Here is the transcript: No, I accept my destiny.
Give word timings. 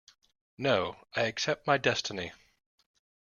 No, 0.57 0.97
I 1.15 1.25
accept 1.25 1.67
my 1.67 1.77
destiny. 1.77 2.31